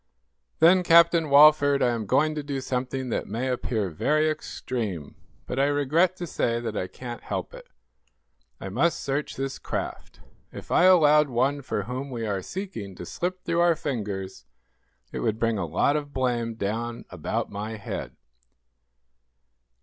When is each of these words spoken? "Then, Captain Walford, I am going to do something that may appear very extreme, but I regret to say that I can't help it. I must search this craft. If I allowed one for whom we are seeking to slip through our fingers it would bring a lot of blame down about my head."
"Then, 0.57 0.81
Captain 0.81 1.29
Walford, 1.29 1.83
I 1.83 1.89
am 1.91 2.07
going 2.07 2.33
to 2.33 2.41
do 2.41 2.59
something 2.59 3.09
that 3.09 3.27
may 3.27 3.49
appear 3.49 3.91
very 3.91 4.31
extreme, 4.31 5.13
but 5.45 5.59
I 5.59 5.65
regret 5.65 6.15
to 6.15 6.25
say 6.25 6.59
that 6.59 6.75
I 6.75 6.87
can't 6.87 7.21
help 7.21 7.53
it. 7.53 7.67
I 8.59 8.69
must 8.69 8.99
search 8.99 9.35
this 9.35 9.59
craft. 9.59 10.19
If 10.51 10.71
I 10.71 10.85
allowed 10.85 11.29
one 11.29 11.61
for 11.61 11.83
whom 11.83 12.09
we 12.09 12.25
are 12.25 12.41
seeking 12.41 12.95
to 12.95 13.05
slip 13.05 13.43
through 13.45 13.59
our 13.59 13.75
fingers 13.75 14.45
it 15.11 15.19
would 15.19 15.37
bring 15.37 15.59
a 15.59 15.67
lot 15.67 15.95
of 15.95 16.13
blame 16.13 16.55
down 16.55 17.05
about 17.11 17.51
my 17.51 17.75
head." 17.77 18.15